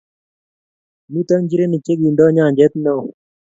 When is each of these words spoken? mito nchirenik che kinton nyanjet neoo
mito 1.11 1.35
nchirenik 1.41 1.81
che 1.85 1.93
kinton 2.01 2.31
nyanjet 2.35 2.73
neoo 2.83 3.07